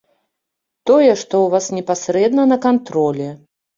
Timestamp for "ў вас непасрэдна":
1.41-2.47